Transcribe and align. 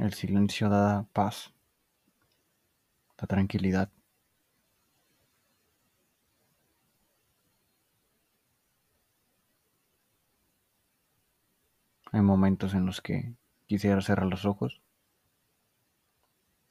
El 0.00 0.14
silencio 0.14 0.70
da 0.70 1.02
paz, 1.12 1.52
da 3.18 3.26
tranquilidad. 3.26 3.90
Hay 12.12 12.22
momentos 12.22 12.72
en 12.72 12.86
los 12.86 13.02
que 13.02 13.34
quisiera 13.66 14.00
cerrar 14.00 14.26
los 14.26 14.46
ojos 14.46 14.80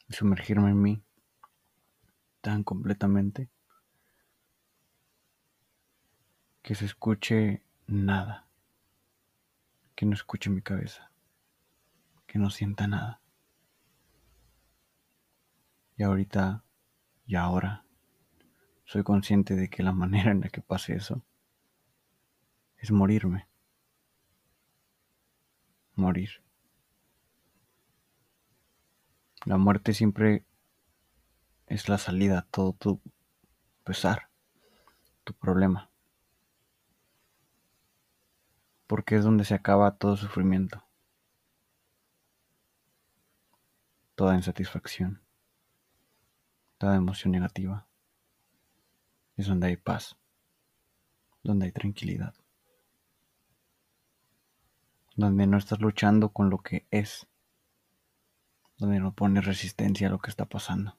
y 0.08 0.14
sumergirme 0.14 0.72
en 0.72 0.82
mí 0.82 1.04
tan 2.42 2.64
completamente 2.64 3.48
que 6.64 6.74
se 6.74 6.86
escuche 6.86 7.62
nada, 7.86 8.48
que 9.94 10.08
no 10.08 10.16
escuche 10.16 10.50
mi 10.50 10.64
cabeza, 10.64 11.09
que 12.30 12.38
no 12.38 12.52
sienta 12.52 12.88
nada. 12.88 13.22
Y 15.98 16.04
ahorita 16.04 16.64
y 17.26 17.36
ahora 17.36 17.86
soy 18.86 19.04
consciente 19.04 19.56
de 19.56 19.68
que 19.68 19.82
la 19.82 19.94
manera 19.94 20.32
en 20.32 20.42
la 20.42 20.50
que 20.50 20.62
pase 20.62 20.96
eso 20.96 21.24
es 22.78 22.92
morirme. 22.92 23.48
Morir. 25.96 26.30
La 29.46 29.58
muerte 29.58 29.94
siempre 29.94 30.46
es 31.66 31.90
la 31.90 31.98
salida 31.98 32.40
a 32.40 32.42
todo 32.44 32.74
tu 32.74 33.02
pesar, 33.84 34.30
tu 35.24 35.34
problema. 35.34 35.90
Porque 38.86 39.16
es 39.16 39.24
donde 39.24 39.46
se 39.46 39.56
acaba 39.56 39.98
todo 39.98 40.16
sufrimiento, 40.16 40.89
toda 44.20 44.36
insatisfacción, 44.36 45.22
toda 46.78 46.98
emoción 46.98 47.32
negativa. 47.32 47.88
Es 49.38 49.48
donde 49.48 49.68
hay 49.68 49.78
paz, 49.78 50.18
donde 51.42 51.68
hay 51.68 51.72
tranquilidad, 51.72 52.36
donde 55.16 55.48
no 55.48 55.58
estás 55.58 55.80
luchando 55.80 56.34
con 56.34 56.50
lo 56.50 56.58
que 56.58 56.86
es, 56.92 57.28
donde 58.78 59.00
no 59.00 59.14
pones 59.14 59.46
resistencia 59.46 60.10
a 60.10 60.12
lo 60.12 60.20
que 60.20 60.32
está 60.32 60.44
pasando, 60.44 60.98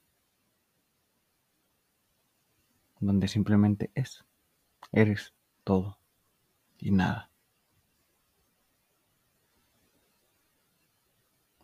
donde 3.00 3.28
simplemente 3.28 3.90
es, 3.94 4.24
eres 4.92 5.34
todo 5.62 5.98
y 6.78 6.90
nada. 6.90 7.29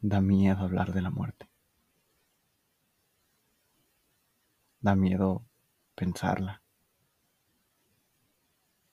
Da 0.09 0.21
miedo 0.21 0.63
hablar 0.63 0.93
de 0.93 1.03
la 1.03 1.11
muerte. 1.11 1.49
Da 4.81 4.95
miedo 4.95 5.45
pensarla 5.97 6.63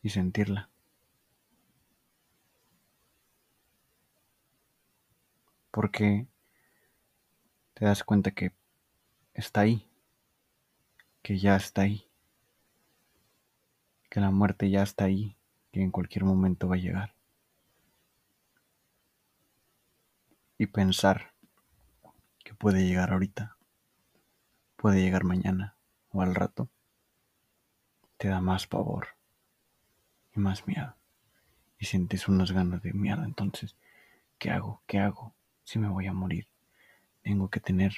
y 0.01 0.09
sentirla. 0.09 0.71
Porque 5.69 6.25
te 7.75 7.85
das 7.85 8.03
cuenta 8.03 8.31
que 8.31 8.51
está 9.35 9.61
ahí, 9.61 9.87
que 11.21 11.37
ya 11.37 11.55
está 11.55 11.83
ahí, 11.83 12.09
que 14.09 14.19
la 14.19 14.31
muerte 14.31 14.71
ya 14.71 14.81
está 14.81 15.05
ahí, 15.05 15.37
que 15.71 15.83
en 15.83 15.91
cualquier 15.91 16.25
momento 16.25 16.67
va 16.67 16.73
a 16.73 16.79
llegar. 16.79 17.12
Y 20.57 20.67
pensar 20.67 21.33
que 22.43 22.53
puede 22.53 22.85
llegar 22.85 23.11
ahorita, 23.11 23.57
puede 24.75 25.01
llegar 25.01 25.23
mañana 25.23 25.75
o 26.09 26.21
al 26.21 26.35
rato, 26.35 26.69
te 28.17 28.27
da 28.29 28.39
más 28.39 28.67
pavor 28.67 29.07
y 30.35 30.39
más 30.39 30.67
miedo. 30.67 30.95
Y 31.79 31.85
sientes 31.85 32.27
unas 32.27 32.51
ganas 32.51 32.81
de 32.81 32.93
mierda. 32.93 33.25
Entonces, 33.25 33.75
¿qué 34.37 34.51
hago? 34.51 34.81
¿Qué 34.87 34.99
hago 34.99 35.33
si 35.63 35.79
me 35.79 35.89
voy 35.89 36.07
a 36.07 36.13
morir? 36.13 36.47
Tengo 37.23 37.49
que 37.49 37.59
tener 37.59 37.93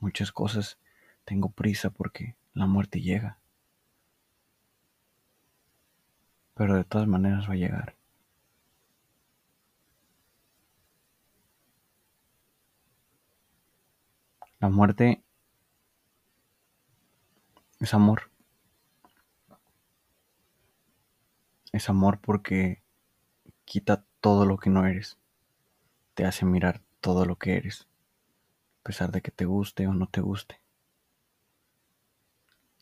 muchas 0.00 0.32
cosas. 0.32 0.78
Tengo 1.24 1.50
prisa 1.50 1.90
porque 1.90 2.34
la 2.54 2.66
muerte 2.66 3.00
llega. 3.00 3.38
Pero 6.54 6.74
de 6.74 6.84
todas 6.84 7.06
maneras 7.06 7.48
va 7.48 7.52
a 7.52 7.56
llegar. 7.56 7.97
La 14.60 14.68
muerte 14.68 15.22
es 17.78 17.94
amor. 17.94 18.32
Es 21.70 21.88
amor 21.88 22.18
porque 22.18 22.82
quita 23.64 24.04
todo 24.20 24.46
lo 24.46 24.56
que 24.56 24.68
no 24.68 24.84
eres. 24.84 25.16
Te 26.14 26.24
hace 26.24 26.44
mirar 26.44 26.82
todo 27.00 27.24
lo 27.24 27.36
que 27.36 27.56
eres, 27.56 27.86
a 28.80 28.82
pesar 28.82 29.12
de 29.12 29.22
que 29.22 29.30
te 29.30 29.44
guste 29.44 29.86
o 29.86 29.94
no 29.94 30.08
te 30.08 30.20
guste. 30.20 30.60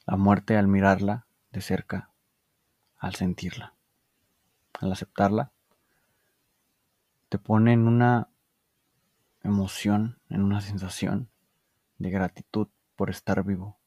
La 0.07 0.17
muerte 0.17 0.57
al 0.57 0.69
mirarla 0.69 1.27
de 1.51 1.61
cerca, 1.61 2.11
al 2.97 3.17
sentirla, 3.17 3.75
al 4.81 4.93
aceptarla, 4.93 5.53
te 7.29 7.39
pone 7.39 7.75
en 7.75 7.87
una 7.87 8.31
emoción, 9.43 10.19
en 10.31 10.43
una 10.43 10.63
sensación 10.63 11.29
de 11.99 12.11
gratitud 12.11 12.69
por 12.95 13.11
estar 13.11 13.43
vivo, 13.45 13.79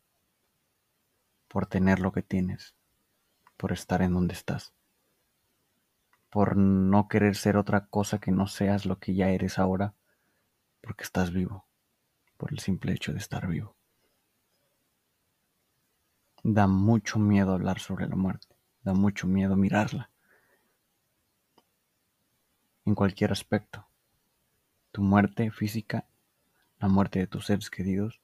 por 1.47 1.65
tener 1.65 1.99
lo 1.99 2.11
que 2.11 2.21
tienes, 2.21 2.75
por 3.57 3.71
estar 3.71 4.01
en 4.01 4.13
donde 4.13 4.33
estás, 4.33 4.73
por 6.29 6.57
no 6.57 7.07
querer 7.07 7.35
ser 7.35 7.57
otra 7.57 7.87
cosa 7.87 8.19
que 8.19 8.31
no 8.31 8.47
seas 8.47 8.85
lo 8.85 8.99
que 8.99 9.13
ya 9.13 9.29
eres 9.29 9.59
ahora, 9.59 9.93
porque 10.81 11.03
estás 11.03 11.31
vivo, 11.31 11.65
por 12.37 12.51
el 12.51 12.59
simple 12.59 12.93
hecho 12.93 13.11
de 13.11 13.19
estar 13.19 13.47
vivo. 13.47 13.75
Da 16.43 16.67
mucho 16.67 17.19
miedo 17.19 17.53
hablar 17.53 17.79
sobre 17.79 18.07
la 18.07 18.15
muerte, 18.15 18.55
da 18.83 18.93
mucho 18.93 19.27
miedo 19.27 19.55
mirarla, 19.55 20.09
en 22.85 22.95
cualquier 22.95 23.31
aspecto, 23.31 23.85
tu 24.91 25.01
muerte 25.03 25.51
física 25.51 26.05
la 26.79 26.87
muerte 26.87 27.19
de 27.19 27.27
tus 27.27 27.45
seres 27.45 27.69
queridos 27.69 28.21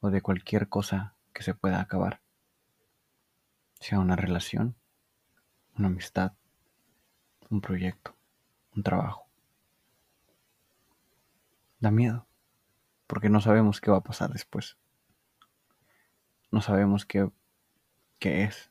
o 0.00 0.10
de 0.10 0.22
cualquier 0.22 0.68
cosa 0.68 1.14
que 1.32 1.42
se 1.42 1.54
pueda 1.54 1.80
acabar, 1.80 2.22
sea 3.78 3.98
una 3.98 4.16
relación, 4.16 4.74
una 5.76 5.88
amistad, 5.88 6.32
un 7.50 7.60
proyecto, 7.60 8.16
un 8.74 8.82
trabajo. 8.82 9.26
Da 11.78 11.90
miedo, 11.90 12.26
porque 13.06 13.28
no 13.28 13.40
sabemos 13.40 13.80
qué 13.80 13.90
va 13.90 13.98
a 13.98 14.02
pasar 14.02 14.30
después. 14.30 14.76
No 16.50 16.62
sabemos 16.62 17.06
qué, 17.06 17.30
qué 18.18 18.44
es, 18.44 18.70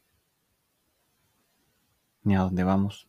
ni 2.24 2.36
a 2.36 2.40
dónde 2.40 2.64
vamos. 2.64 3.09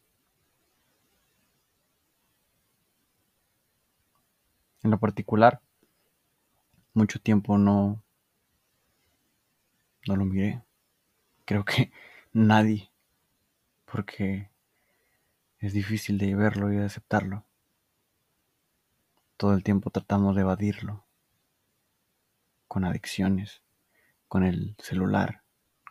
En 4.82 4.90
lo 4.90 4.98
particular, 4.98 5.60
mucho 6.94 7.20
tiempo 7.20 7.58
no, 7.58 8.02
no 10.06 10.16
lo 10.16 10.24
miré. 10.24 10.62
Creo 11.44 11.64
que 11.64 11.92
nadie, 12.32 12.90
porque 13.84 14.48
es 15.58 15.74
difícil 15.74 16.16
de 16.16 16.34
verlo 16.34 16.72
y 16.72 16.76
de 16.76 16.86
aceptarlo. 16.86 17.44
Todo 19.36 19.54
el 19.54 19.62
tiempo 19.62 19.90
tratamos 19.90 20.34
de 20.34 20.42
evadirlo, 20.42 21.04
con 22.66 22.84
adicciones, 22.84 23.62
con 24.28 24.44
el 24.44 24.76
celular, 24.78 25.42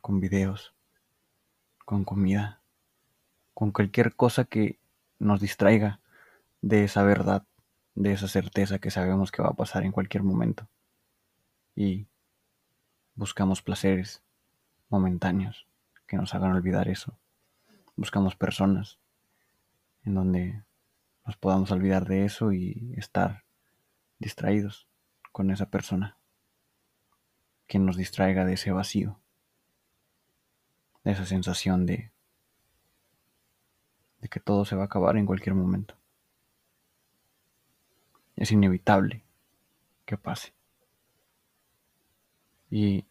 con 0.01 0.19
videos, 0.19 0.74
con 1.85 2.06
comida, 2.06 2.62
con 3.53 3.71
cualquier 3.71 4.15
cosa 4.15 4.45
que 4.45 4.80
nos 5.19 5.42
distraiga 5.42 6.00
de 6.62 6.85
esa 6.85 7.03
verdad 7.03 7.45
de 8.00 8.13
esa 8.13 8.30
certeza 8.30 8.80
que 8.80 8.92
sabemos 8.92 9.30
que 9.30 9.42
va 9.42 9.50
a 9.50 9.56
pasar 9.56 9.84
en 9.84 9.92
cualquier 9.92 10.24
momento. 10.24 10.69
Y 11.75 12.07
buscamos 13.13 13.62
placeres 13.62 14.24
momentáneos 14.88 15.68
que 16.07 16.16
nos 16.16 16.34
hagan 16.34 16.54
olvidar 16.54 16.88
eso. 16.88 17.19
Buscamos 17.98 18.38
personas 18.38 19.00
en 20.06 20.16
donde 20.16 20.63
nos 21.25 21.36
podamos 21.36 21.72
olvidar 21.72 22.07
de 22.07 22.24
eso 22.24 22.54
y 22.54 22.94
estar 22.96 23.44
distraídos 24.18 24.88
con 25.34 25.52
esa 25.52 25.69
persona 25.69 26.16
que 27.68 27.80
nos 27.80 27.98
distraiga 27.98 28.45
de 28.45 28.54
ese 28.54 28.72
vacío, 28.72 29.19
de 31.04 31.12
esa 31.12 31.25
sensación 31.25 31.86
de, 31.86 32.13
de 34.22 34.30
que 34.30 34.40
todo 34.40 34.63
se 34.63 34.78
va 34.78 34.84
a 34.84 34.86
acabar 34.86 35.18
en 35.18 35.25
cualquier 35.25 35.54
momento. 35.54 35.99
Es 38.39 38.53
inevitable 38.53 39.21
que 40.06 40.18
pase. 40.18 40.53
Y 42.71 43.06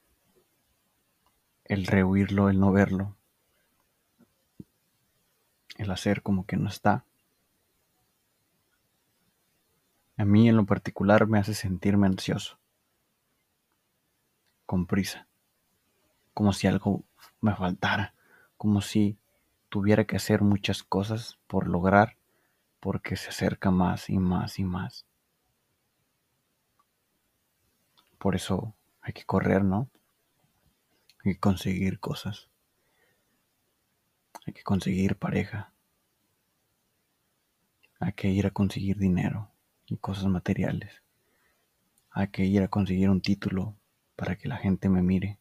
el 1.66 1.86
rehuirlo, 1.86 2.48
el 2.48 2.58
no 2.58 2.72
verlo, 2.72 3.14
el 5.76 5.90
hacer 5.90 6.22
como 6.22 6.46
que 6.46 6.56
no 6.56 6.68
está, 6.68 7.04
a 10.16 10.24
mí 10.24 10.48
en 10.48 10.56
lo 10.56 10.64
particular 10.64 11.26
me 11.26 11.38
hace 11.38 11.52
sentirme 11.52 12.06
ansioso, 12.06 12.58
con 14.64 14.86
prisa, 14.86 15.28
como 16.32 16.54
si 16.54 16.66
algo 16.66 17.04
me 17.42 17.54
faltara, 17.54 18.14
como 18.56 18.80
si 18.80 19.18
tuviera 19.68 20.04
que 20.04 20.16
hacer 20.16 20.40
muchas 20.40 20.82
cosas 20.82 21.38
por 21.46 21.68
lograr, 21.68 22.16
porque 22.80 23.16
se 23.16 23.28
acerca 23.28 23.70
más 23.70 24.08
y 24.08 24.18
más 24.18 24.58
y 24.58 24.64
más. 24.64 25.07
Por 28.18 28.34
eso 28.34 28.74
hay 29.00 29.12
que 29.12 29.24
correr, 29.24 29.64
¿no? 29.64 29.88
Hay 31.24 31.34
que 31.34 31.40
conseguir 31.40 32.00
cosas. 32.00 32.48
Hay 34.46 34.52
que 34.52 34.62
conseguir 34.62 35.16
pareja. 35.16 35.72
Hay 38.00 38.12
que 38.12 38.28
ir 38.28 38.46
a 38.46 38.50
conseguir 38.50 38.98
dinero 38.98 39.50
y 39.86 39.96
cosas 39.96 40.26
materiales. 40.26 41.02
Hay 42.10 42.28
que 42.28 42.44
ir 42.44 42.62
a 42.62 42.68
conseguir 42.68 43.10
un 43.10 43.20
título 43.20 43.76
para 44.16 44.36
que 44.36 44.48
la 44.48 44.56
gente 44.56 44.88
me 44.88 45.02
mire. 45.02 45.38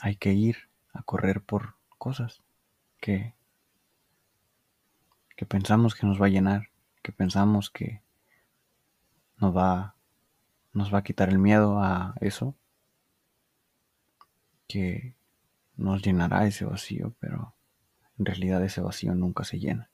Hay 0.00 0.16
que 0.16 0.32
ir 0.32 0.56
a 0.92 1.02
correr 1.02 1.42
por 1.42 1.74
cosas 1.98 2.42
que, 3.00 3.34
que 5.36 5.46
pensamos 5.46 5.94
que 5.94 6.06
nos 6.06 6.20
va 6.20 6.26
a 6.26 6.30
llenar, 6.30 6.68
que 7.02 7.12
pensamos 7.12 7.70
que 7.70 8.00
nos 9.38 9.56
va, 9.56 9.95
nos 10.76 10.92
va 10.92 10.98
a 10.98 11.02
quitar 11.02 11.30
el 11.30 11.38
miedo 11.38 11.80
a 11.80 12.14
eso, 12.20 12.54
que 14.68 15.16
nos 15.76 16.02
llenará 16.02 16.46
ese 16.46 16.66
vacío, 16.66 17.14
pero 17.18 17.54
en 18.18 18.26
realidad 18.26 18.62
ese 18.62 18.82
vacío 18.82 19.14
nunca 19.14 19.42
se 19.44 19.58
llena 19.58 19.88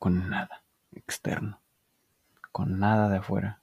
con 0.00 0.28
nada 0.28 0.64
externo, 0.90 1.60
con 2.50 2.80
nada 2.80 3.08
de 3.08 3.18
afuera. 3.18 3.62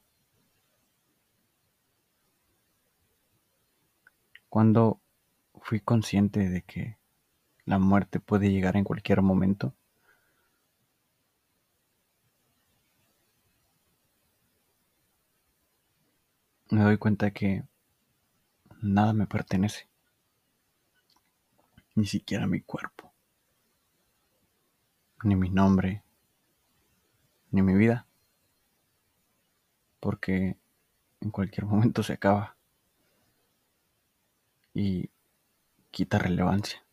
Cuando 4.48 5.02
fui 5.62 5.82
consciente 5.82 6.48
de 6.48 6.62
que 6.62 6.98
la 7.66 7.80
muerte 7.80 8.22
puede 8.22 8.50
llegar 8.50 8.78
en 8.78 8.86
cualquier 8.86 9.22
momento, 9.22 9.74
me 16.70 16.84
doy 16.84 16.98
cuenta 16.98 17.32
que 17.32 17.64
nada 18.82 19.14
me 19.14 19.28
pertenece, 19.28 19.88
ni 21.96 22.06
siquiera 22.06 22.48
mi 22.48 22.62
cuerpo, 22.62 23.14
ni 25.24 25.36
mi 25.36 25.50
nombre, 25.50 26.04
ni 27.52 27.62
mi 27.62 27.74
vida, 27.76 28.06
porque 30.00 30.58
en 31.22 31.32
cualquier 31.32 31.66
momento 31.68 32.04
se 32.04 32.14
acaba. 32.14 32.56
Y 34.74 35.10
quita 35.90 36.20
relevancia 36.20 36.86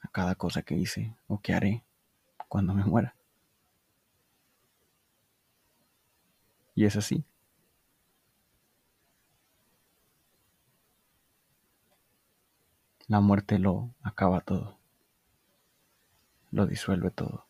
a 0.00 0.08
cada 0.08 0.36
cosa 0.36 0.62
que 0.62 0.74
hice 0.74 1.14
o 1.26 1.40
que 1.40 1.52
haré 1.52 1.84
cuando 2.48 2.72
me 2.72 2.84
muera. 2.84 3.14
Y 6.74 6.86
es 6.86 6.96
así. 6.96 7.24
La 13.08 13.20
muerte 13.20 13.58
lo 13.58 13.94
acaba 14.02 14.42
todo, 14.42 14.76
lo 16.50 16.66
disuelve 16.66 17.10
todo 17.10 17.46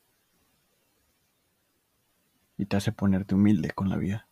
y 2.57 2.67
te 2.67 2.77
hace 2.77 2.93
ponerte 2.93 3.35
humilde 3.35 3.73
con 3.73 3.89
la 3.89 3.97
vida, 3.97 4.29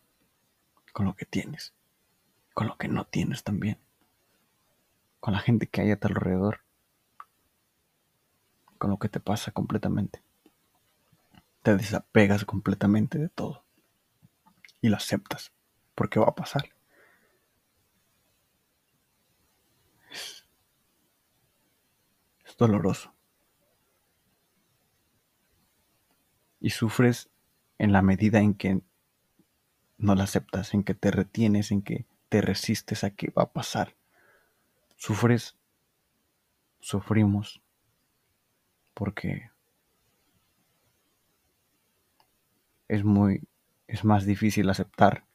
con 0.93 1.05
lo 1.05 1.17
que 1.17 1.27
tienes, 1.27 1.75
con 2.55 2.69
lo 2.69 2.77
que 2.77 2.87
no 2.87 3.07
tienes 3.07 3.43
también, 3.43 3.77
con 5.19 5.35
la 5.35 5.41
gente 5.41 5.67
que 5.67 5.81
hay 5.81 5.91
a 5.91 5.99
tu 5.99 6.07
alrededor, 6.07 6.61
con 8.79 8.91
lo 8.91 8.99
que 9.01 9.09
te 9.09 9.19
pasa 9.19 9.51
completamente. 9.51 10.23
Te 11.65 11.77
desapegas 11.77 12.45
completamente 12.45 13.19
de 13.19 13.31
todo 13.31 13.65
y 14.81 14.91
lo 14.91 14.97
aceptas 14.97 15.51
porque 15.97 16.21
va 16.21 16.27
a 16.27 16.37
pasar. 16.37 16.76
Doloroso. 22.57 23.15
Y 26.61 26.71
sufres 26.71 27.31
en 27.79 27.93
la 27.93 28.03
medida 28.03 28.41
en 28.41 28.55
que 28.55 28.81
no 29.99 30.15
la 30.15 30.25
aceptas, 30.25 30.75
en 30.75 30.83
que 30.85 30.95
te 30.95 31.11
retienes, 31.11 31.71
en 31.71 31.83
que 31.83 32.07
te 32.29 32.41
resistes 32.41 33.05
a 33.05 33.11
que 33.11 33.31
va 33.31 33.45
a 33.45 33.53
pasar. 33.53 33.97
Sufres, 34.97 35.57
sufrimos, 36.81 37.63
porque 38.95 39.51
es 42.89 43.05
muy, 43.05 43.43
es 43.87 44.05
más 44.05 44.25
difícil 44.25 44.71
aceptar 44.71 45.27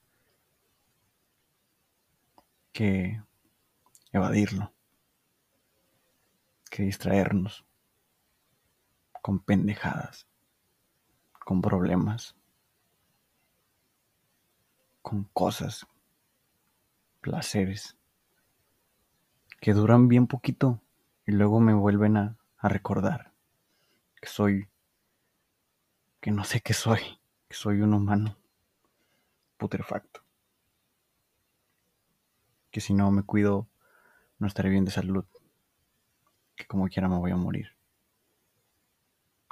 que 2.74 3.22
evadirlo 4.12 4.74
que 6.72 6.84
distraernos 6.84 7.66
con 9.22 9.40
pendejadas, 9.40 10.26
con 11.46 11.62
problemas, 11.62 12.34
con 15.02 15.26
cosas, 15.26 15.86
placeres, 17.20 17.98
que 19.60 19.74
duran 19.74 20.08
bien 20.08 20.28
poquito 20.28 20.82
y 21.28 21.34
luego 21.34 21.60
me 21.60 21.74
vuelven 21.74 22.16
a, 22.16 22.38
a 22.58 22.70
recordar 22.70 23.34
que 24.16 24.28
soy, 24.28 24.70
que 26.22 26.32
no 26.32 26.46
sé 26.46 26.62
qué 26.62 26.74
soy, 26.74 27.02
que 27.50 27.56
soy 27.56 27.82
un 27.82 27.94
humano 27.94 28.38
putrefacto, 29.58 30.24
que 32.72 32.80
si 32.80 32.94
no 32.94 33.12
me 33.12 33.24
cuido 33.24 33.68
no 34.40 34.48
estaré 34.48 34.70
bien 34.70 34.86
de 34.86 34.92
salud 34.92 35.26
que 36.56 36.66
como 36.66 36.88
quiera 36.88 37.08
me 37.08 37.18
voy 37.18 37.32
a 37.32 37.36
morir. 37.36 37.76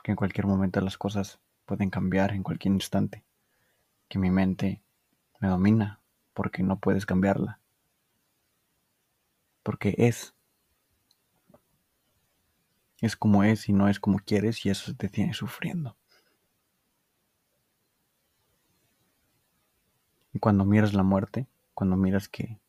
Que 0.03 0.11
en 0.11 0.17
cualquier 0.17 0.47
momento 0.47 0.81
las 0.81 0.97
cosas 0.97 1.39
pueden 1.65 1.89
cambiar 1.89 2.31
en 2.31 2.43
cualquier 2.43 2.73
instante. 2.73 3.23
Que 4.07 4.19
mi 4.19 4.31
mente 4.31 4.81
me 5.39 5.47
domina 5.47 5.99
porque 6.33 6.63
no 6.63 6.79
puedes 6.79 7.05
cambiarla. 7.05 7.59
Porque 9.63 9.95
es. 9.97 10.33
Es 13.01 13.15
como 13.15 13.43
es 13.43 13.69
y 13.69 13.73
no 13.73 13.87
es 13.87 13.99
como 13.99 14.19
quieres 14.19 14.65
y 14.65 14.69
eso 14.69 14.93
te 14.95 15.09
tiene 15.09 15.33
sufriendo. 15.33 15.95
Y 20.33 20.39
cuando 20.39 20.65
miras 20.65 20.93
la 20.93 21.03
muerte, 21.03 21.47
cuando 21.73 21.95
miras 21.95 22.27
que, 22.27 22.59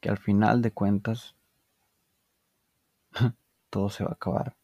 que 0.00 0.08
al 0.08 0.18
final 0.18 0.60
de 0.60 0.72
cuentas 0.72 1.34
todo 3.70 3.90
se 3.90 4.04
va 4.04 4.10
a 4.10 4.14
acabar. 4.14 4.54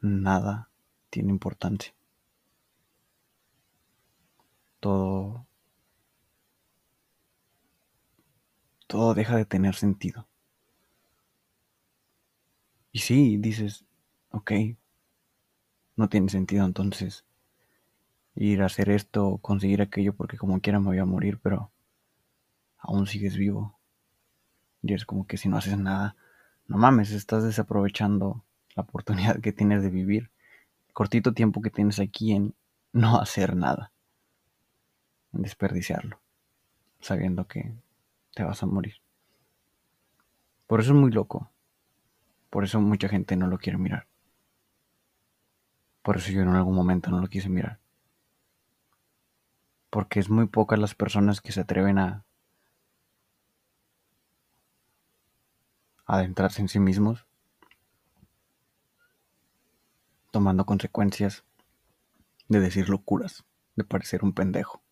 Nada 0.00 0.68
tiene 1.10 1.30
importancia. 1.30 1.94
Todo... 4.80 5.46
Todo 8.86 9.14
deja 9.14 9.36
de 9.36 9.46
tener 9.46 9.74
sentido. 9.74 10.26
Y 12.92 12.98
sí, 12.98 13.38
dices, 13.38 13.86
ok, 14.30 14.52
no 15.96 16.08
tiene 16.08 16.28
sentido 16.28 16.66
entonces 16.66 17.24
ir 18.34 18.62
a 18.62 18.66
hacer 18.66 18.90
esto, 18.90 19.38
conseguir 19.38 19.82
aquello, 19.82 20.14
porque 20.14 20.36
como 20.36 20.60
quiera 20.60 20.80
me 20.80 20.86
voy 20.86 20.98
a 20.98 21.04
morir, 21.04 21.38
pero 21.42 21.70
aún 22.78 23.06
sigues 23.06 23.36
vivo. 23.36 23.78
Y 24.82 24.94
es 24.94 25.04
como 25.04 25.26
que 25.26 25.36
si 25.36 25.48
no 25.48 25.56
haces 25.56 25.78
nada, 25.78 26.16
no 26.72 26.78
mames, 26.78 27.10
estás 27.10 27.44
desaprovechando 27.44 28.42
la 28.74 28.84
oportunidad 28.84 29.40
que 29.40 29.52
tienes 29.52 29.82
de 29.82 29.90
vivir, 29.90 30.30
el 30.88 30.94
cortito 30.94 31.34
tiempo 31.34 31.60
que 31.60 31.68
tienes 31.68 32.00
aquí 32.00 32.32
en 32.32 32.54
no 32.94 33.20
hacer 33.20 33.54
nada, 33.54 33.92
en 35.34 35.42
desperdiciarlo, 35.42 36.18
sabiendo 36.98 37.46
que 37.46 37.74
te 38.34 38.42
vas 38.42 38.62
a 38.62 38.66
morir. 38.66 38.94
Por 40.66 40.80
eso 40.80 40.94
es 40.94 40.98
muy 40.98 41.10
loco, 41.10 41.50
por 42.48 42.64
eso 42.64 42.80
mucha 42.80 43.06
gente 43.06 43.36
no 43.36 43.48
lo 43.48 43.58
quiere 43.58 43.76
mirar. 43.76 44.06
Por 46.00 46.16
eso 46.16 46.32
yo 46.32 46.40
en 46.40 46.48
algún 46.48 46.74
momento 46.74 47.10
no 47.10 47.20
lo 47.20 47.26
quise 47.26 47.50
mirar. 47.50 47.80
Porque 49.90 50.20
es 50.20 50.30
muy 50.30 50.46
pocas 50.46 50.78
las 50.78 50.94
personas 50.94 51.42
que 51.42 51.52
se 51.52 51.60
atreven 51.60 51.98
a 51.98 52.24
adentrarse 56.12 56.60
en 56.60 56.68
sí 56.68 56.78
mismos, 56.78 57.26
tomando 60.30 60.66
consecuencias 60.66 61.42
de 62.48 62.60
decir 62.60 62.90
locuras, 62.90 63.46
de 63.76 63.84
parecer 63.84 64.22
un 64.22 64.34
pendejo. 64.34 64.82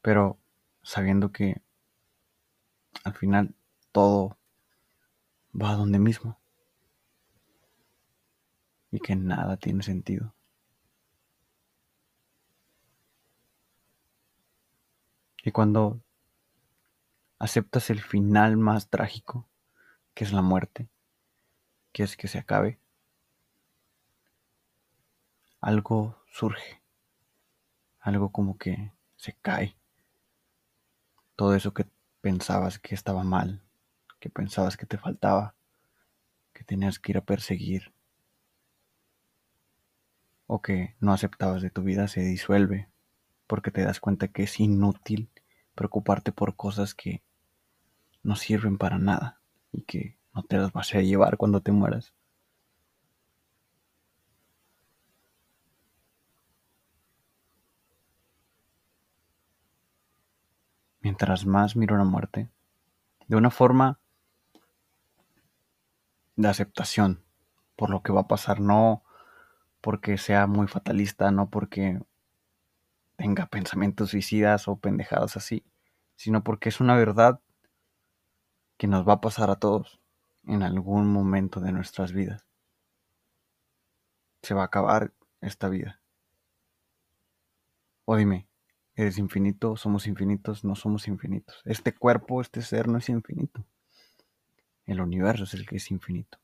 Pero 0.00 0.38
sabiendo 0.82 1.30
que 1.30 1.60
al 3.04 3.12
final 3.12 3.54
todo 3.92 4.38
va 5.54 5.72
a 5.72 5.76
donde 5.76 5.98
mismo 5.98 6.40
y 8.90 8.98
que 8.98 9.14
nada 9.14 9.58
tiene 9.58 9.82
sentido. 9.82 10.34
Y 15.44 15.50
cuando 15.50 16.00
aceptas 17.42 17.90
el 17.90 18.00
final 18.00 18.56
más 18.56 18.88
trágico, 18.88 19.48
que 20.14 20.22
es 20.22 20.32
la 20.32 20.42
muerte, 20.42 20.88
que 21.90 22.04
es 22.04 22.16
que 22.16 22.28
se 22.28 22.38
acabe, 22.38 22.78
algo 25.60 26.22
surge, 26.30 26.80
algo 27.98 28.30
como 28.30 28.58
que 28.58 28.92
se 29.16 29.36
cae. 29.42 29.76
Todo 31.34 31.56
eso 31.56 31.74
que 31.74 31.84
pensabas 32.20 32.78
que 32.78 32.94
estaba 32.94 33.24
mal, 33.24 33.60
que 34.20 34.30
pensabas 34.30 34.76
que 34.76 34.86
te 34.86 34.96
faltaba, 34.96 35.56
que 36.52 36.62
tenías 36.62 37.00
que 37.00 37.10
ir 37.10 37.18
a 37.18 37.24
perseguir, 37.24 37.92
o 40.46 40.62
que 40.62 40.94
no 41.00 41.12
aceptabas 41.12 41.60
de 41.60 41.70
tu 41.70 41.82
vida 41.82 42.06
se 42.06 42.20
disuelve 42.20 42.88
porque 43.48 43.72
te 43.72 43.82
das 43.82 43.98
cuenta 43.98 44.28
que 44.28 44.44
es 44.44 44.60
inútil 44.60 45.28
preocuparte 45.74 46.30
por 46.30 46.54
cosas 46.54 46.94
que 46.94 47.20
no 48.22 48.36
sirven 48.36 48.78
para 48.78 48.98
nada 48.98 49.40
y 49.72 49.82
que 49.82 50.16
no 50.34 50.42
te 50.42 50.56
las 50.56 50.72
vas 50.72 50.94
a 50.94 51.00
llevar 51.00 51.36
cuando 51.36 51.60
te 51.60 51.72
mueras. 51.72 52.12
Mientras 61.00 61.46
más 61.46 61.74
miro 61.74 61.96
la 61.96 62.04
muerte, 62.04 62.48
de 63.26 63.36
una 63.36 63.50
forma 63.50 63.98
de 66.36 66.48
aceptación 66.48 67.24
por 67.76 67.90
lo 67.90 68.02
que 68.02 68.12
va 68.12 68.22
a 68.22 68.28
pasar, 68.28 68.60
no 68.60 69.02
porque 69.80 70.16
sea 70.16 70.46
muy 70.46 70.68
fatalista, 70.68 71.32
no 71.32 71.50
porque 71.50 72.00
tenga 73.16 73.46
pensamientos 73.46 74.10
suicidas 74.10 74.68
o 74.68 74.76
pendejadas 74.76 75.36
así, 75.36 75.64
sino 76.14 76.44
porque 76.44 76.68
es 76.68 76.80
una 76.80 76.94
verdad 76.94 77.40
que 78.82 78.88
nos 78.88 79.06
va 79.08 79.12
a 79.12 79.20
pasar 79.20 79.48
a 79.48 79.60
todos 79.60 80.00
en 80.44 80.64
algún 80.64 81.12
momento 81.12 81.60
de 81.60 81.70
nuestras 81.70 82.10
vidas. 82.10 82.48
Se 84.42 84.54
va 84.54 84.62
a 84.62 84.64
acabar 84.64 85.12
esta 85.40 85.68
vida. 85.68 86.00
O 88.06 88.16
dime, 88.16 88.48
¿eres 88.96 89.18
infinito? 89.18 89.76
¿Somos 89.76 90.08
infinitos? 90.08 90.64
No 90.64 90.74
somos 90.74 91.06
infinitos. 91.06 91.62
Este 91.64 91.94
cuerpo, 91.94 92.40
este 92.40 92.60
ser 92.60 92.88
no 92.88 92.98
es 92.98 93.08
infinito. 93.08 93.64
El 94.84 95.00
universo 95.00 95.44
es 95.44 95.54
el 95.54 95.64
que 95.64 95.76
es 95.76 95.88
infinito. 95.92 96.38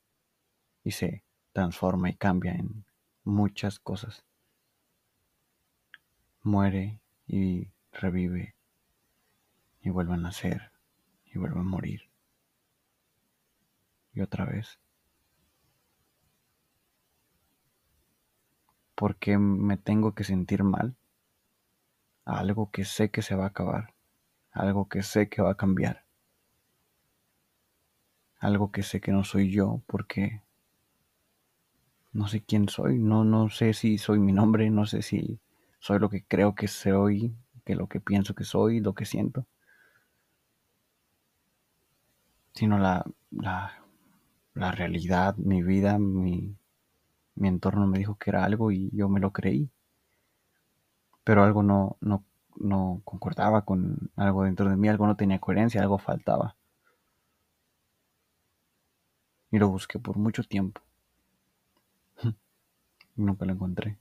Y 0.81 0.91
se 0.91 1.25
transforma 1.51 2.09
y 2.09 2.15
cambia 2.15 2.53
en 2.53 2.85
muchas 3.25 3.79
cosas. 3.79 4.23
Muere 6.41 7.01
y 7.27 7.67
revive 7.91 8.55
y 9.81 9.89
vuelve 9.89 10.13
a 10.13 10.17
nacer 10.17 10.71
y 11.25 11.37
vuelve 11.37 11.59
a 11.59 11.63
morir. 11.63 12.08
Y 14.13 14.21
otra 14.21 14.45
vez. 14.45 14.79
¿Por 18.95 19.15
qué 19.15 19.37
me 19.37 19.77
tengo 19.77 20.13
que 20.13 20.23
sentir 20.23 20.63
mal? 20.63 20.95
algo 22.29 22.69
que 22.71 22.85
sé 22.85 23.09
que 23.09 23.21
se 23.21 23.35
va 23.35 23.45
a 23.45 23.47
acabar, 23.47 23.93
algo 24.51 24.87
que 24.87 25.03
sé 25.03 25.29
que 25.29 25.41
va 25.41 25.51
a 25.51 25.57
cambiar, 25.57 26.05
algo 28.39 28.71
que 28.71 28.83
sé 28.83 29.01
que 29.01 29.11
no 29.11 29.23
soy 29.23 29.51
yo 29.51 29.81
porque 29.87 30.43
no 32.13 32.27
sé 32.27 32.41
quién 32.41 32.69
soy, 32.69 32.99
no, 32.99 33.23
no 33.23 33.49
sé 33.49 33.73
si 33.73 33.97
soy 33.97 34.19
mi 34.19 34.31
nombre, 34.31 34.69
no 34.69 34.85
sé 34.85 35.01
si 35.01 35.39
soy 35.79 35.99
lo 35.99 36.09
que 36.09 36.23
creo 36.23 36.55
que 36.55 36.67
soy, 36.67 37.35
que 37.65 37.75
lo 37.75 37.87
que 37.87 37.99
pienso 37.99 38.35
que 38.35 38.43
soy, 38.43 38.79
lo 38.79 38.93
que 38.93 39.05
siento, 39.05 39.47
sino 42.53 42.77
la, 42.77 43.05
la, 43.31 43.83
la 44.59 44.71
realidad, 44.71 45.35
mi 45.37 45.63
vida, 45.63 45.97
mi, 45.99 46.55
mi 47.35 47.47
entorno 47.47 47.87
me 47.87 47.97
dijo 47.97 48.15
que 48.15 48.29
era 48.29 48.43
algo 48.43 48.71
y 48.71 48.89
yo 48.93 49.09
me 49.09 49.19
lo 49.19 49.31
creí. 49.31 49.69
Pero 51.23 51.43
algo 51.43 51.63
no, 51.63 51.97
no, 52.01 52.25
no 52.57 53.01
concordaba 53.05 53.63
con 53.63 54.11
algo 54.15 54.43
dentro 54.43 54.69
de 54.69 54.75
mí, 54.75 54.89
algo 54.89 55.07
no 55.07 55.15
tenía 55.15 55.39
coherencia, 55.39 55.81
algo 55.81 55.97
faltaba. 55.97 56.55
Y 59.51 59.57
lo 59.57 59.69
busqué 59.69 59.97
por 59.97 60.17
mucho 60.17 60.43
tiempo. 60.43 60.81
Nunca 63.15 63.45
lo 63.45 63.53
encontré. 63.53 63.97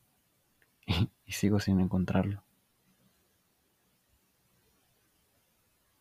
Y, 1.27 1.33
sigo 1.33 1.61
sin 1.61 1.79
encontrarlo. 1.79 2.43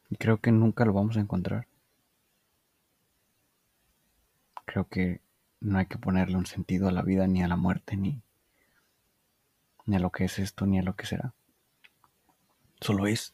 Y 0.09 0.15
creo 0.15 0.39
que 0.39 0.53
nunca 0.53 0.85
lo 0.85 0.93
vamos 0.93 1.17
a 1.17 1.19
encontrar. 1.19 1.67
Creo 4.67 4.87
que 4.87 5.21
no 5.61 5.79
hay 5.79 5.85
que 5.85 5.97
ponerle 5.97 6.35
un 6.37 6.45
sentido 6.45 6.89
a 6.89 6.91
la 6.91 7.01
vida, 7.01 7.25
ni 7.25 7.41
a 7.41 7.47
la 7.47 7.55
muerte, 7.55 7.95
ni, 7.95 8.21
ni 9.85 9.95
a 9.95 9.99
lo 9.99 10.11
que 10.11 10.25
es 10.25 10.37
esto, 10.39 10.65
ni 10.65 10.77
a 10.77 10.83
lo 10.83 10.95
que 10.95 11.05
será. 11.05 11.33
Solo 12.81 13.07
es. 13.07 13.33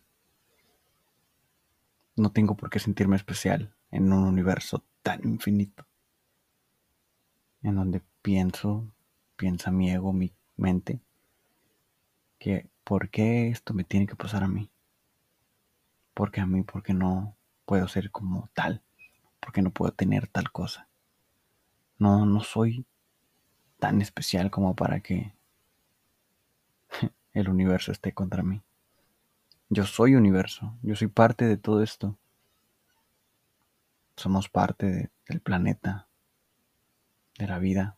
No 2.16 2.32
tengo 2.32 2.56
por 2.56 2.70
qué 2.70 2.78
sentirme 2.78 3.16
especial 3.16 3.75
en 3.90 4.13
un 4.13 4.24
universo 4.24 4.86
tan 5.02 5.25
infinito, 5.28 5.88
en 7.63 7.75
donde 7.75 8.04
pienso 8.22 8.94
piensa 9.36 9.72
mi 9.72 9.90
ego, 9.90 10.13
mi 10.13 10.32
mente, 10.56 11.02
que 12.38 12.70
¿por 12.84 13.10
qué 13.10 13.48
esto 13.48 13.74
me 13.74 13.84
tiene 13.84 14.06
que 14.06 14.16
pasar 14.16 14.44
a 14.44 14.48
mí? 14.48 14.70
¿Por 16.13 16.32
qué 16.32 16.42
a 16.42 16.46
mí? 16.46 16.62
¿Por 16.62 16.84
qué 16.84 16.94
no 16.94 17.36
puedo 17.66 17.88
ser 17.88 18.12
como 18.12 18.50
tal? 18.54 18.84
¿Por 19.40 19.52
qué 19.52 19.63
no 19.63 19.72
puedo 19.72 19.92
tener 19.92 20.28
tal 20.28 20.52
cosa? 20.52 20.88
No, 22.04 22.26
no 22.26 22.42
soy 22.42 22.86
tan 23.80 24.02
especial 24.02 24.52
como 24.52 24.76
para 24.76 25.00
que 25.00 25.34
el 27.34 27.48
universo 27.48 27.94
esté 27.94 28.12
contra 28.14 28.44
mí. 28.44 28.62
Yo 29.70 29.86
soy 29.86 30.16
universo, 30.16 30.78
yo 30.82 30.98
soy 30.98 31.08
parte 31.08 31.46
de 31.46 31.56
todo 31.56 31.82
esto. 31.82 32.18
Somos 34.18 34.50
parte 34.50 35.12
del 35.30 35.40
planeta, 35.40 36.10
de 37.38 37.48
la 37.48 37.60
vida 37.60 37.96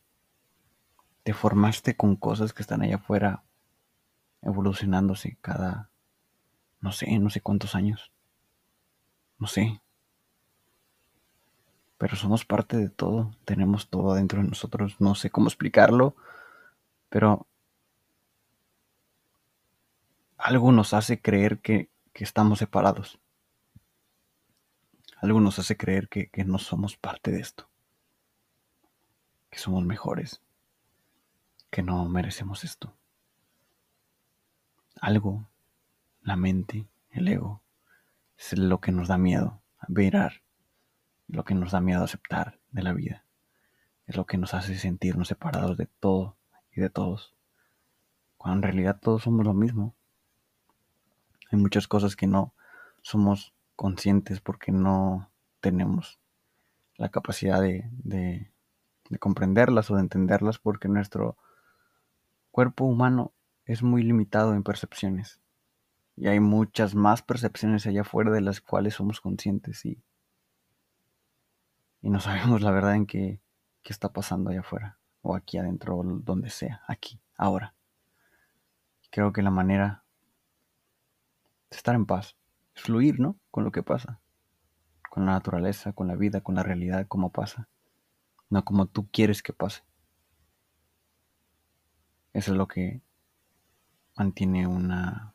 te 1.23 1.33
formaste 1.33 1.97
con 1.97 2.15
cosas 2.15 2.53
que 2.53 2.61
están 2.61 2.83
allá 2.83 2.97
afuera 2.97 3.43
evolucionándose 4.43 5.39
cada, 5.41 5.89
no 6.79 6.91
sé, 6.91 7.17
no 7.17 7.31
sé 7.31 7.41
cuántos 7.41 7.73
años. 7.73 8.11
No 9.39 9.47
sé. 9.47 9.81
Pero 11.97 12.15
somos 12.15 12.45
parte 12.45 12.77
de 12.77 12.89
todo, 12.89 13.31
tenemos 13.45 13.89
todo 13.89 14.15
dentro 14.15 14.41
de 14.41 14.49
nosotros, 14.49 14.95
no 14.99 15.15
sé 15.15 15.29
cómo 15.29 15.47
explicarlo, 15.47 16.15
pero 17.09 17.47
algo 20.37 20.71
nos 20.71 20.93
hace 20.93 21.21
creer 21.21 21.59
que, 21.59 21.89
que 22.13 22.23
estamos 22.23 22.59
separados. 22.59 23.19
Algo 25.21 25.39
nos 25.39 25.57
hace 25.59 25.77
creer 25.77 26.09
que, 26.09 26.27
que 26.27 26.43
no 26.43 26.59
somos 26.59 26.97
parte 26.97 27.31
de 27.31 27.39
esto, 27.39 27.69
que 29.49 29.57
somos 29.57 29.85
mejores 29.85 30.41
que 31.75 31.83
no 31.83 32.07
merecemos 32.07 32.63
esto. 32.63 32.95
Algo, 35.01 35.45
la 36.21 36.37
mente, 36.37 36.87
el 37.11 37.27
ego, 37.27 37.61
es 38.37 38.57
lo 38.57 38.79
que 38.79 38.93
nos 38.93 39.09
da 39.09 39.17
miedo 39.17 39.59
a 39.79 39.87
mirar, 39.89 40.41
lo 41.27 41.43
que 41.43 41.55
nos 41.55 41.71
da 41.71 41.81
miedo 41.81 42.03
aceptar 42.03 42.59
de 42.71 42.83
la 42.83 42.93
vida, 42.93 43.25
es 44.07 44.15
lo 44.15 44.25
que 44.25 44.37
nos 44.37 44.53
hace 44.53 44.77
sentirnos 44.77 45.27
separados 45.27 45.77
de 45.77 45.87
todo 45.87 46.37
y 46.71 46.81
de 46.81 46.89
todos, 46.89 47.35
cuando 48.37 48.57
en 48.57 48.63
realidad 48.73 48.99
todos 49.01 49.23
somos 49.23 49.45
lo 49.45 49.53
mismo. 49.53 49.95
Hay 51.51 51.59
muchas 51.59 51.87
cosas 51.87 52.15
que 52.15 52.27
no 52.27 52.53
somos 53.01 53.53
conscientes 53.75 54.41
porque 54.41 54.71
no 54.71 55.29
tenemos 55.61 56.19
la 56.97 57.09
capacidad 57.09 57.61
de, 57.61 57.89
de 57.91 58.51
de 59.09 59.19
comprenderlas 59.19 59.91
o 59.91 59.95
de 59.95 60.01
entenderlas 60.01 60.59
porque 60.59 60.87
nuestro 60.87 61.37
cuerpo 62.51 62.85
humano 62.85 63.33
es 63.65 63.83
muy 63.83 64.03
limitado 64.03 64.53
en 64.53 64.63
percepciones. 64.63 65.41
Y 66.15 66.27
hay 66.27 66.39
muchas 66.39 66.95
más 66.95 67.21
percepciones 67.21 67.85
allá 67.85 68.01
afuera 68.01 68.31
de 68.31 68.41
las 68.41 68.61
cuales 68.61 68.95
somos 68.95 69.19
conscientes 69.21 69.85
y, 69.85 70.01
y 72.05 72.11
no 72.11 72.19
sabemos 72.21 72.61
la 72.61 72.71
verdad 72.71 72.95
en 72.95 73.07
qué, 73.07 73.41
qué 73.81 73.91
está 73.91 74.13
pasando 74.13 74.51
allá 74.51 74.59
afuera 74.59 74.99
o 75.23 75.35
aquí 75.35 75.57
adentro 75.57 75.97
o 75.97 76.03
donde 76.03 76.51
sea, 76.51 76.83
aquí, 76.87 77.19
ahora. 77.35 77.73
Creo 79.09 79.33
que 79.33 79.41
la 79.41 79.49
manera 79.49 80.03
de 81.71 81.77
estar 81.77 81.95
en 81.95 82.05
paz 82.05 82.37
es 82.75 82.83
fluir, 82.83 83.19
¿no? 83.19 83.39
Con 83.49 83.63
lo 83.63 83.71
que 83.71 83.81
pasa, 83.81 84.19
con 85.09 85.25
la 85.25 85.31
naturaleza, 85.31 85.93
con 85.93 86.07
la 86.07 86.15
vida, 86.15 86.41
con 86.41 86.53
la 86.53 86.61
realidad, 86.61 87.07
como 87.07 87.31
pasa, 87.31 87.69
no 88.51 88.63
como 88.63 88.85
tú 88.85 89.09
quieres 89.09 89.41
que 89.41 89.53
pase. 89.53 89.81
Eso 92.33 92.51
es 92.51 92.57
lo 92.57 92.67
que 92.67 93.01
mantiene 94.15 94.67
una 94.67 95.33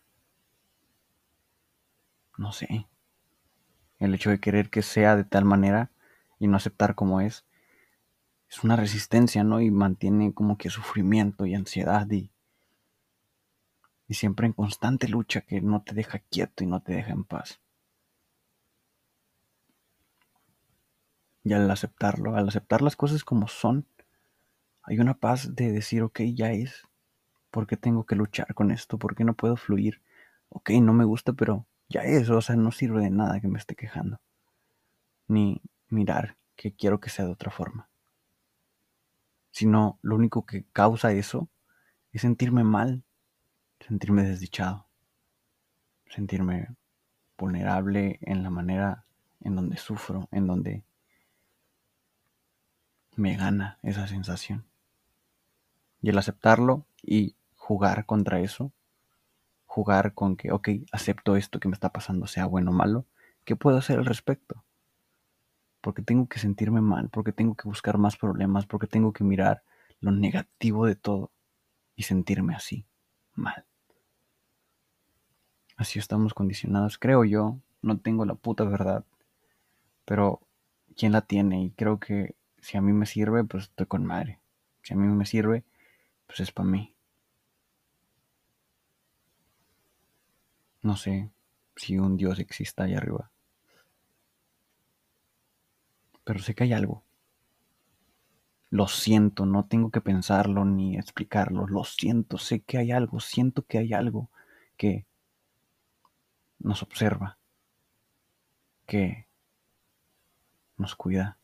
no 2.38 2.52
sé, 2.52 2.86
el 3.98 4.14
hecho 4.14 4.30
de 4.30 4.38
querer 4.38 4.70
que 4.70 4.82
sea 4.82 5.16
de 5.16 5.24
tal 5.24 5.44
manera 5.44 5.90
y 6.40 6.48
no 6.48 6.56
aceptar 6.56 6.96
como 6.96 7.20
es, 7.20 7.44
es 8.50 8.64
una 8.64 8.74
resistencia, 8.74 9.44
¿no? 9.44 9.60
Y 9.60 9.70
mantiene 9.70 10.34
como 10.34 10.58
que 10.58 10.70
sufrimiento 10.70 11.46
y 11.46 11.54
ansiedad 11.54 12.10
y, 12.10 12.32
y 14.08 14.14
siempre 14.14 14.48
en 14.48 14.52
constante 14.52 15.06
lucha 15.06 15.42
que 15.42 15.60
no 15.60 15.82
te 15.82 15.94
deja 15.94 16.18
quieto 16.18 16.64
y 16.64 16.66
no 16.66 16.82
te 16.82 16.94
deja 16.94 17.12
en 17.12 17.22
paz. 17.22 17.60
Y 21.44 21.52
al 21.52 21.70
aceptarlo, 21.70 22.34
al 22.34 22.48
aceptar 22.48 22.82
las 22.82 22.96
cosas 22.96 23.22
como 23.22 23.46
son, 23.46 23.86
hay 24.82 24.98
una 24.98 25.14
paz 25.14 25.54
de 25.54 25.70
decir, 25.70 26.02
ok, 26.02 26.20
ya 26.34 26.50
es. 26.52 26.88
¿Por 27.50 27.66
qué 27.66 27.76
tengo 27.76 28.04
que 28.04 28.16
luchar 28.16 28.54
con 28.54 28.70
esto? 28.70 28.98
¿Por 28.98 29.14
qué 29.14 29.24
no 29.24 29.34
puedo 29.34 29.56
fluir? 29.56 30.02
Ok, 30.48 30.70
no 30.82 30.92
me 30.92 31.04
gusta, 31.04 31.32
pero 31.32 31.66
ya 31.88 32.02
eso, 32.02 32.36
o 32.36 32.40
sea, 32.40 32.56
no 32.56 32.72
sirve 32.72 33.02
de 33.02 33.10
nada 33.10 33.40
que 33.40 33.48
me 33.48 33.58
esté 33.58 33.74
quejando. 33.76 34.20
Ni 35.28 35.60
mirar 35.90 36.36
que 36.56 36.72
quiero 36.72 37.00
que 37.00 37.10
sea 37.10 37.24
de 37.24 37.32
otra 37.32 37.50
forma. 37.50 37.88
Sino 39.50 39.98
lo 40.02 40.16
único 40.16 40.46
que 40.46 40.64
causa 40.72 41.12
eso 41.12 41.48
es 42.12 42.22
sentirme 42.22 42.64
mal, 42.64 43.02
sentirme 43.86 44.22
desdichado, 44.22 44.86
sentirme 46.08 46.68
vulnerable 47.36 48.18
en 48.22 48.42
la 48.42 48.50
manera 48.50 49.04
en 49.40 49.56
donde 49.56 49.76
sufro, 49.76 50.28
en 50.30 50.46
donde 50.46 50.84
me 53.16 53.36
gana 53.36 53.78
esa 53.82 54.06
sensación. 54.06 54.64
Y 56.02 56.10
el 56.10 56.18
aceptarlo 56.18 56.86
y 57.02 57.36
jugar 57.56 58.06
contra 58.06 58.40
eso 58.40 58.72
jugar 59.70 60.14
con 60.14 60.34
que, 60.34 60.50
ok, 60.50 60.68
acepto 60.90 61.36
esto 61.36 61.60
que 61.60 61.68
me 61.68 61.74
está 61.74 61.90
pasando, 61.90 62.26
sea 62.26 62.44
bueno 62.46 62.72
o 62.72 62.74
malo, 62.74 63.06
¿qué 63.44 63.54
puedo 63.54 63.76
hacer 63.78 64.00
al 64.00 64.04
respecto? 64.04 64.64
Porque 65.80 66.02
tengo 66.02 66.26
que 66.28 66.38
sentirme 66.38 66.80
mal, 66.80 67.08
porque 67.08 67.32
tengo 67.32 67.54
que 67.54 67.68
buscar 67.68 67.98
más 67.98 68.16
problemas, 68.16 68.66
porque 68.66 68.86
tengo 68.86 69.12
que 69.12 69.24
mirar 69.24 69.62
lo 70.00 70.10
negativo 70.10 70.86
de 70.86 70.96
todo 70.96 71.30
y 71.96 72.02
sentirme 72.02 72.54
así, 72.54 72.86
mal. 73.34 73.64
Así 75.76 75.98
estamos 75.98 76.34
condicionados, 76.34 76.98
creo 76.98 77.24
yo, 77.24 77.58
no 77.82 77.98
tengo 77.98 78.26
la 78.26 78.34
puta 78.34 78.64
verdad, 78.64 79.04
pero 80.04 80.40
¿quién 80.96 81.12
la 81.12 81.22
tiene? 81.22 81.64
Y 81.64 81.70
creo 81.70 81.98
que 81.98 82.34
si 82.58 82.76
a 82.76 82.82
mí 82.82 82.92
me 82.92 83.06
sirve, 83.06 83.44
pues 83.44 83.64
estoy 83.64 83.86
con 83.86 84.04
madre. 84.04 84.40
Si 84.82 84.92
a 84.92 84.96
mí 84.96 85.06
me 85.06 85.26
sirve, 85.26 85.64
pues 86.26 86.40
es 86.40 86.52
para 86.52 86.68
mí. 86.68 86.94
No 90.82 90.96
sé 90.96 91.30
si 91.76 91.98
un 91.98 92.16
Dios 92.16 92.38
exista 92.38 92.84
allá 92.84 92.98
arriba. 92.98 93.30
Pero 96.24 96.38
sé 96.40 96.54
que 96.54 96.64
hay 96.64 96.72
algo. 96.72 97.04
Lo 98.70 98.86
siento, 98.86 99.46
no 99.46 99.66
tengo 99.66 99.90
que 99.90 100.00
pensarlo 100.00 100.64
ni 100.64 100.96
explicarlo. 100.96 101.66
Lo 101.66 101.84
siento, 101.84 102.38
sé 102.38 102.60
que 102.60 102.78
hay 102.78 102.92
algo, 102.92 103.20
siento 103.20 103.66
que 103.66 103.78
hay 103.78 103.92
algo 103.92 104.30
que 104.76 105.06
nos 106.60 106.82
observa, 106.82 107.38
que 108.86 109.26
nos 110.76 110.94
cuida 110.94 111.38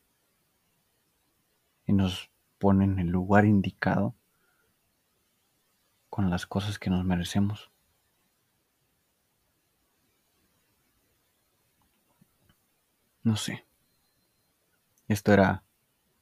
y 1.87 1.93
nos 1.93 2.31
pone 2.59 2.85
en 2.85 2.99
el 2.99 3.09
lugar 3.09 3.45
indicado 3.45 4.15
con 6.09 6.31
las 6.31 6.47
cosas 6.47 6.79
que 6.79 6.91
nos 6.91 7.05
merecemos. 7.05 7.71
No 13.23 13.37
sé. 13.37 13.65
Esto 15.09 15.33
era 15.33 15.62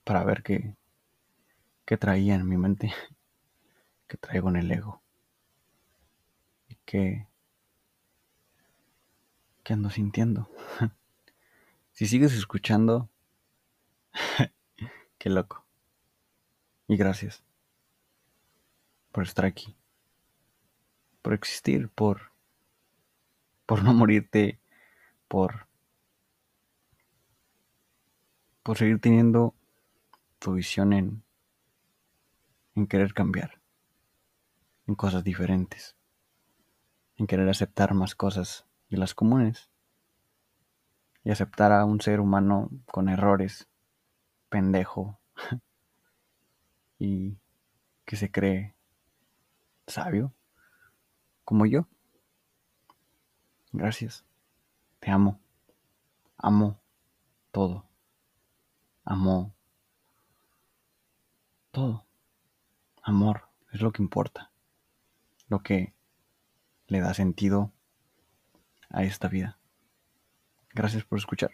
para 0.05 0.25
ver 0.25 0.43
qué, 0.43 0.77
qué 1.87 1.97
traía 1.97 2.35
en 2.35 2.47
mi 2.47 2.59
mente, 2.59 2.93
qué 4.09 4.17
traigo 4.19 4.51
en 4.51 4.57
el 4.57 4.71
ego. 4.71 5.03
Y 6.69 6.77
qué, 6.85 7.27
qué 9.63 9.73
ando 9.73 9.89
sintiendo. 9.89 10.51
si 11.93 12.07
sigues 12.07 12.35
escuchando, 12.35 13.09
qué 15.19 15.31
loco. 15.31 15.65
Y 16.87 16.99
gracias 16.99 17.43
por 19.13 19.25
estar 19.25 19.47
aquí, 19.47 19.75
por 21.23 21.33
existir, 21.33 21.89
por, 21.89 22.33
por 23.65 23.83
no 23.83 23.95
morirte, 23.95 24.59
por 25.29 25.67
por 28.65 28.79
seguir 28.79 28.99
teniendo 28.99 29.55
tu 30.39 30.55
visión 30.55 30.95
en, 30.95 31.23
en 32.75 32.87
querer 32.87 33.13
cambiar, 33.13 33.61
en 34.87 34.95
cosas 34.95 35.23
diferentes, 35.23 35.95
en 37.17 37.27
querer 37.27 37.49
aceptar 37.51 37.93
más 37.93 38.15
cosas 38.15 38.65
de 38.89 38.97
las 38.97 39.15
comunes 39.15 39.71
y 41.25 41.31
aceptar 41.31 41.73
a 41.73 41.85
un 41.85 42.01
ser 42.01 42.21
humano 42.21 42.71
con 42.87 43.11
errores, 43.11 43.69
pendejo 44.49 45.21
y 46.99 47.37
que 48.07 48.17
se 48.17 48.33
cree 48.33 48.75
sabio 49.87 50.33
como 51.45 51.67
yo. 51.67 51.87
Gracias. 53.73 54.25
Te 55.01 55.11
amo. 55.11 55.39
Amo 56.39 56.81
todo 57.51 57.94
amó 59.05 59.55
todo. 61.71 62.07
Amor 63.03 63.49
es 63.73 63.81
lo 63.81 63.93
que 63.93 64.03
importa, 64.03 64.53
lo 65.49 65.63
que 65.63 65.93
le 66.87 67.01
da 67.01 67.13
sentido 67.13 67.73
a 68.89 69.03
esta 69.03 69.29
vida. 69.29 69.59
Gracias 70.71 71.05
por 71.05 71.19
escuchar. 71.19 71.51